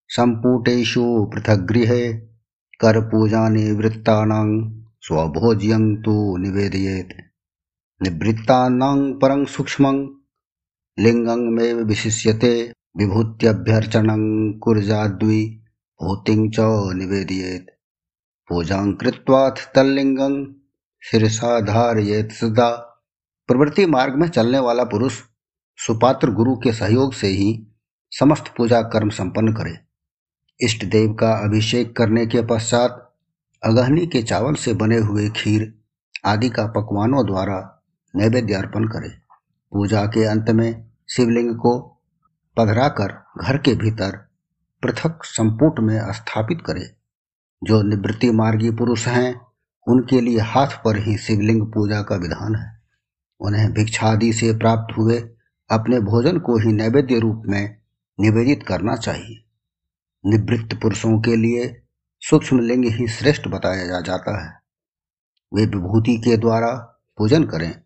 सम्पुटेषु 0.09 1.31
पृथग्गृहे 1.33 2.24
करपूजानिवृत्तानां 2.81 4.79
स्वभोज्यं 5.01 5.95
तु 5.95 6.37
निवेदयेत्। 6.37 7.13
निवृत्तानां 8.03 9.13
परं 9.13 9.45
सूक्ष्मं 9.45 10.07
लिङ्गमेव 10.99 11.77
विशिष्यते, 11.77 12.73
विभूत्यभ्यर्चनं 12.97 14.53
कुर्जाद्वि 14.59 15.61
भूतिं 16.03 16.49
च 16.49 16.55
निवेदयेत्। 16.95 17.69
पूजां 18.49 18.93
कृत्वाथ 18.93 19.73
तल्लिङ्गं, 19.75 20.53
शिरसा 21.11 21.65
सदा। 22.33 22.69
प्रवृत्ति 23.47 23.85
मार्ग 23.85 24.15
में 24.15 24.27
चलने 24.27 24.59
वाला 24.59 24.83
पुरुष, 24.83 25.13
सुपात्र 25.77 26.31
गुरु 26.31 26.55
के 26.55 26.73
सहयोग 26.73 27.13
से 27.13 27.27
ही 27.27 27.67
समस्त 28.11 28.53
पूजा 28.57 28.81
कर्म 28.81 29.09
संपन्न 29.09 29.53
करे। 29.53 29.84
इष्ट 30.61 30.85
देव 30.85 31.13
का 31.13 31.31
अभिषेक 31.33 31.95
करने 31.95 32.25
के 32.25 32.41
पश्चात 32.41 33.13
अगहनी 33.63 34.07
के 34.07 34.23
चावल 34.23 34.53
से 34.53 34.73
बने 34.73 34.97
हुए 34.97 35.29
खीर 35.29 35.73
आदि 36.25 36.49
का 36.49 36.65
पकवानों 36.65 37.25
द्वारा 37.25 37.83
नैवेद्य 38.15 38.53
अर्पण 38.53 38.87
करे। 38.87 39.09
पूजा 39.71 40.05
के 40.05 40.25
अंत 40.25 40.49
में 40.49 40.91
शिवलिंग 41.09 41.55
को 41.55 41.79
पधराकर 42.57 43.25
घर 43.41 43.57
के 43.57 43.75
भीतर 43.75 44.29
पृथक 44.83 45.19
संपुट 45.23 45.79
में 45.79 46.13
स्थापित 46.13 46.57
करे। 46.65 46.95
जो 47.63 47.81
निवृत्ति 47.81 48.31
मार्गी 48.31 48.71
पुरुष 48.71 49.07
हैं, 49.07 49.41
उनके 49.87 50.21
लिए 50.21 50.39
हाथ 50.39 50.67
पर 50.67 50.97
ही 50.97 51.17
शिवलिंग 51.17 51.67
पूजा 51.67 52.01
का 52.01 52.15
विधान 52.15 52.55
है। 52.55 52.81
उन्हें 53.39 53.73
भिक्षादि 53.73 54.33
से 54.33 54.53
प्राप्त 54.53 54.97
हुए 54.97 55.19
अपने 55.69 55.99
भोजन 55.99 56.39
को 56.39 56.57
ही 56.57 56.71
नैवेद्य 56.71 57.19
रूप 57.19 57.43
में 57.45 57.77
निवेदित 58.19 58.63
करना 58.67 58.95
चाहिए। 58.95 59.44
निवृत्त 60.25 60.75
पुरुषों 60.81 61.21
के 61.21 61.35
लिए 61.35 61.81
सूक्ष्म 62.19 62.59
लिंग 62.59 62.85
ही 62.85 63.07
श्रेष्ठ 63.07 63.47
बताया 63.47 63.87
जा 63.87 64.01
जाता 64.01 64.45
है। 64.45 64.59
वे 65.53 65.65
विभूति 65.65 66.17
के 66.17 66.37
द्वारा 66.37 66.71
पूजन 67.17 67.43
करें 67.43 67.81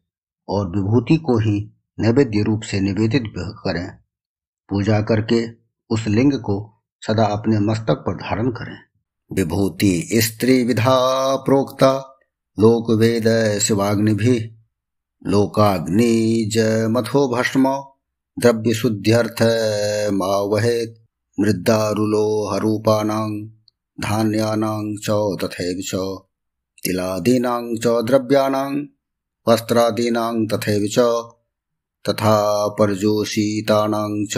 और 0.50 0.70
विभूति 0.70 1.18
को 1.18 1.38
ही 1.38 1.72
नैवेद्य 2.00 2.44
रूप 2.44 2.62
से 2.62 2.80
निवेदित 2.80 3.24
करें। 3.38 3.92
पूजा 4.70 5.02
करके 5.02 5.50
उस 5.90 6.08
लिंग 6.08 6.34
को 6.34 6.84
सदा 7.02 7.26
अपने 7.26 7.60
मस्तक 7.60 7.94
पर 7.94 8.16
धारण 8.16 8.52
करें। 8.52 8.78
विभूति 9.34 10.10
स्त्री 10.14 10.64
विधा 10.64 11.36
प्रोक्ता, 11.36 12.20
लोक 12.60 12.92
वेद 12.92 13.60
शिवाग्नि 13.60 14.14
भी। 14.14 14.56
लोकाग्निज 15.28 16.58
मथो 16.90 17.36
भस्म 17.36 17.84
द्रव्यशुद्ध्यर्थ 18.40 19.42
मावहेत् 20.14 20.99
मृद्दारुलोहरूपाणां, 21.40 23.48
धान्यानां 24.02 24.96
च 24.96 25.38
तथैव 25.44 25.82
च, 25.82 26.18
तिलादीनां 26.84 27.76
च 27.76 27.88
द्रव्याणां, 27.88 28.86
वस्त्रादीनां 29.50 30.48
तथैव 30.48 30.88
च, 30.88 31.24
तथा 32.10 32.68
पर्जोषितानां 32.68 34.26
च 34.26 34.38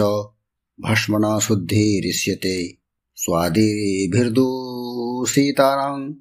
भस्मना 0.82 1.40
शुद्धिरिष्यते 1.40 2.78
स्वादिभिर्दूषितानां 3.16 6.14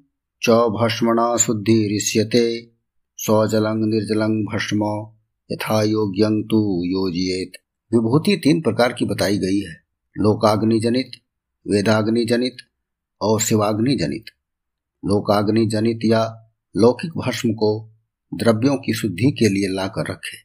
च 0.43 0.49
भस्मना 0.49 1.37
शुद्धिरिष्यते 1.37 2.71
सौजलं 3.17 3.75
निर्जलं 3.75 4.43
भस्म 4.43 5.11
यथा 5.51 5.83
योग्यं 5.83 6.43
तु 6.43 6.81
योजिएत 6.85 7.51
विभूति 7.93 8.37
तीन 8.37 8.61
प्रकार 8.61 8.93
की 8.93 9.05
बताई 9.05 9.37
गई 9.37 9.59
है। 9.59 9.80
लोकाग्नि 10.17 10.79
जनित 10.79 11.11
वेदाग्नि 11.67 12.25
जनित 12.25 12.57
और 13.21 13.41
शिवाग्नि 13.41 13.95
जनित 13.95 14.25
लोकाग्नि 15.05 15.65
जनित 15.65 15.99
या 16.05 16.51
लौकिक 16.77 17.11
भस्म 17.17 17.53
को 17.53 17.89
द्रव्यों 18.33 18.77
की 18.77 18.93
शुद्धि 18.93 19.31
के 19.31 19.49
लिए 19.49 19.67
लाकर 19.67 20.11
रखे। 20.11 20.37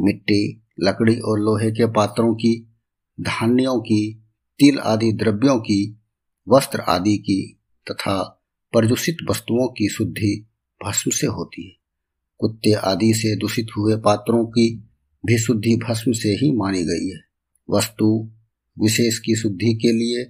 मिट्टी, 0.00 0.62
लकड़ी 0.80 1.20
और 1.20 1.38
लोहे 1.38 1.70
के 1.70 1.86
पात्रों 1.86 2.34
की, 2.34 2.76
धान्यों 3.20 3.80
की, 3.80 4.14
तिल 4.58 4.78
आदि 4.78 5.12
द्रव्यों 5.12 5.58
की, 5.58 6.02
वस्त्र 6.48 6.80
आदि 6.80 7.18
की 7.18 7.60
तथा 7.90 8.22
प्रदूषित 8.72 9.16
वस्तुओं 9.30 9.68
की 9.68 9.88
शुद्धि 9.88 10.46
भस्म 10.86 11.10
से 11.10 11.26
होती 11.26 11.68
है। 11.68 11.76
कुत्ते 12.38 12.72
आदि 12.72 13.14
से 13.14 13.36
दूषित 13.36 13.66
हुए 13.76 13.96
पात्रों 13.96 14.46
की 14.46 14.76
भी 15.26 15.38
शुद्धि 15.38 15.76
भस्म 15.76 16.12
से 16.12 16.28
ही 16.28 16.56
मानी 16.56 16.84
गई 16.84 17.08
है। 17.08 17.20
वस्तु 17.70 18.32
विशेष 18.82 19.18
की 19.18 19.36
शुद्धि 19.36 19.74
के 19.74 19.92
लिए 19.92 20.22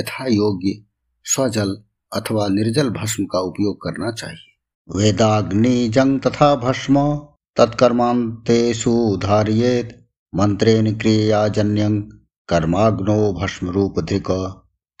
यथा 0.00 0.26
योग्य 0.26 0.84
स्वजल 1.24 1.82
अथवा 2.12 2.48
निर्जल 2.48 2.90
भस्म 2.90 3.24
का 3.24 3.38
उपयोग 3.38 3.76
करना 3.76 4.12
चाहिए। 4.12 4.58
वेदाग्नि 4.96 5.88
जंग 5.88 6.20
तथा 6.20 6.56
भस्म 6.56 7.20
तत्कर्मांतेषु 7.56 9.16
धारियेत 9.22 10.06
मंत्रेण 10.34 10.98
क्रियाजन्यं 10.98 12.02
कर्माग्नो 12.48 13.32
भस्म 13.32 13.68
रूप 13.68 14.00
धृक 14.00 14.30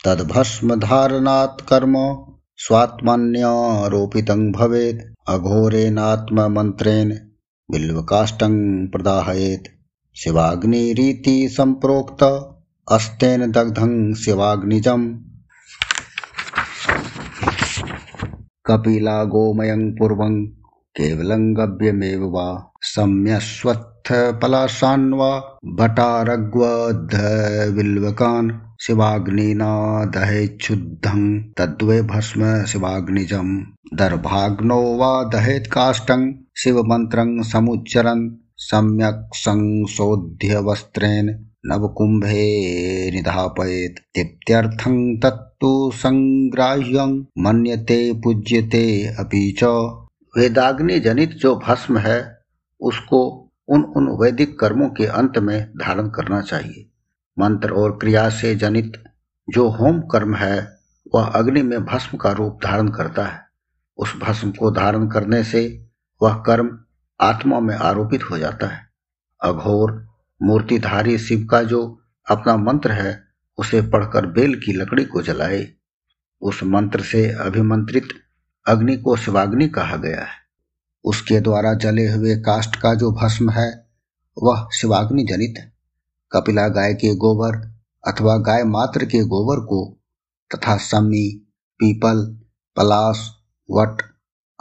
तद्भस्म 0.04 0.74
धारणात् 0.74 1.68
कर्म 1.68 1.94
स्वात्मन्यारोपितं 2.56 4.52
भवेत्, 4.52 5.14
अघोरेणात्ममन्त्रेण 5.28 7.14
बिल्वकाष्ठं 7.70 8.86
प्रदाहयेत्। 8.88 9.68
शिवाग्निरीति 10.18 11.48
सम्प्रोक्त। 11.48 12.22
अस्तेन 12.92 13.50
दग्धं 13.50 14.14
शिवाग्निजम्। 14.14 15.14
कपिला 18.66 19.24
गोमयं 19.24 19.92
पूर्वं 19.92 20.46
केवलं 20.96 21.56
गव्यमेव 21.56 22.24
वा? 22.24 22.72
सम्यस्वत्थपलाशान्वा 22.82 25.58
भटारग्वद्धविल्वकान् 25.64 28.50
शिवाग्निना 28.80 30.04
दहेच्छुद्धं 30.04 31.42
तद्वै 31.42 32.02
भस्म 32.02 32.64
शिवाग्निजम्। 32.64 33.60
दर्भाग्नो 33.94 34.96
वा 34.96 35.24
दहेत् 35.24 35.66
काष्ठं 35.66 36.32
शिवमन्त्रं 36.56 37.42
समुच्चरन्। 37.42 38.30
सम्यक् 38.56 39.34
संशोध्य 39.34 40.58
वस्त्रेण 40.58 41.47
नवकुम्भे 41.66 43.10
निधापयेत् 43.10 44.18
इत्यर्थं 44.18 45.20
तत्तु 45.20 45.90
संग्राह्यं 45.94 47.24
मन्यते, 47.38 48.12
पूज्यते 48.24 49.06
अपि 49.06 49.56
च। 49.58 49.64
वेदाग्नि 50.38 51.00
जनित 51.00 51.30
जो 51.30 51.56
भस्म 51.56 51.98
है, 51.98 52.38
उसको 52.80 53.50
उन 53.68 53.82
उन 53.82 54.08
वैदिक 54.20 54.60
कर्मों 54.60 54.88
के 54.88 55.06
अंत 55.06 55.38
में 55.38 55.70
धारण 55.70 56.08
करना 56.08 56.40
चाहिए। 56.40 56.90
मंत्र 57.38 57.70
और 57.70 57.92
क्रिया 57.92 58.28
से 58.28 58.54
जनित 58.54 59.04
जो 59.50 59.68
होम 59.68 60.00
कर्म 60.00 60.34
है, 60.34 60.78
वह 61.14 61.24
अग्नि 61.24 61.62
में 61.62 61.84
भस्म 61.84 62.18
का 62.18 62.32
रूप 62.32 62.60
धारण 62.64 62.88
करता 62.88 63.24
है। 63.24 63.40
उस 63.98 64.16
भस्म 64.16 64.50
को 64.50 64.70
धारण 64.70 65.08
करने 65.08 65.44
से 65.44 65.86
वह 66.22 66.34
कर्म 66.34 66.78
आत्मा 67.20 67.60
में 67.60 67.76
आरोपित 67.76 68.20
हो 68.30 68.38
जाता 68.38 68.66
है। 68.66 68.80
अघोर 69.44 70.07
मूर्तिधारी 70.42 71.18
शिव 71.18 71.46
का 71.50 71.62
जो 71.62 72.00
अपना 72.30 72.56
मंत्र 72.56 72.92
है, 72.92 73.24
उसे 73.58 73.82
पढ़कर 73.82 74.26
बेल 74.26 74.54
की 74.54 74.72
लकड़ी 74.72 75.04
को 75.04 75.22
जलाए। 75.22 75.68
उस 76.42 76.60
मंत्र 76.64 77.00
से 77.00 77.30
अभिमंत्रित 77.30 78.08
अग्नि 78.66 78.96
को 78.96 79.16
शिवाग्नि 79.16 79.68
कहा 79.68 79.96
गया 79.96 80.20
है। 80.20 80.48
उसके 81.04 81.40
द्वारा 81.40 81.74
जले 81.74 82.08
हुए 82.08 82.36
काष्ट 82.36 82.76
का 82.76 82.94
जो 82.94 83.12
भस्म 83.12 83.50
है, 83.50 83.86
वह 84.42 84.68
शिवाग्नि 84.74 85.22
जनित 85.22 85.72
कपिला 86.32 86.68
गाय 86.68 86.94
के 86.94 87.14
गोबर 87.14 87.78
अथवा 88.08 88.36
गाय 88.36 88.64
मात्र 88.64 89.04
के 89.04 89.24
गोबर 89.24 89.60
को 89.60 90.00
तथा 90.54 90.76
समी 90.76 91.28
पीपल, 91.78 92.38
पलाश, 92.76 93.30
वट, 93.70 94.02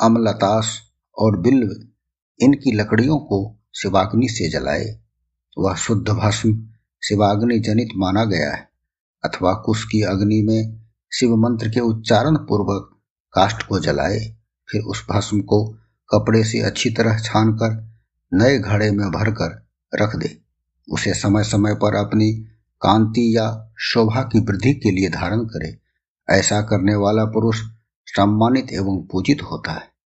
अमलतास 0.01 0.81
और 1.17 1.39
बिल्व, 1.39 1.87
इनकी 2.39 2.71
लकड़ियों 2.71 3.17
को 3.17 3.59
शिवाग्नि 3.75 4.27
से 4.27 4.49
जलाए। 4.49 5.06
वह 5.57 5.75
शुद्ध 5.75 6.09
भस्म 6.09 6.67
शिवाग्नि 7.03 7.59
जनित 7.59 7.89
माना 7.95 8.25
गया 8.25 8.53
है, 8.53 8.69
अथवा 9.25 9.53
कुश 9.53 9.83
की 9.83 10.01
अग्नि 10.01 10.41
में 10.41 10.81
शिव 11.13 11.35
मंत्र 11.35 11.69
के 11.69 11.79
उच्चारण 11.79 12.35
पूर्वक 12.35 12.97
काष्ट 13.33 13.63
को 13.63 13.79
जलाए, 13.79 14.35
फिर 14.71 14.81
उस 14.81 15.05
भस्म 15.11 15.41
को 15.41 15.77
कपड़े 16.13 16.43
से 16.43 16.59
अच्छी 16.59 16.89
तरह 16.89 17.19
छानकर 17.19 17.87
नए 18.33 18.59
घड़े 18.59 18.91
में 18.91 19.11
भरकर 19.11 19.67
रख 20.01 20.15
दे। 20.15 20.37
उसे 20.91 21.13
समय 21.13 21.43
समय 21.43 21.75
पर 21.75 21.95
अपनी 21.95 22.31
कांति 22.81 23.37
या 23.37 23.71
शोभा 23.79 24.21
की 24.21 24.39
वृद्धि 24.39 24.73
के 24.73 24.91
लिए 24.91 25.09
धारण 25.09 25.39
करे। 25.39 25.77
ऐसा 26.29 26.61
करने 26.61 26.95
वाला 26.95 27.25
पुरुष 27.25 27.61
सम्मानित 28.05 28.71
एवं 28.71 29.07
पूजित 29.11 29.41
होता 29.41 29.71
है। 29.71 29.96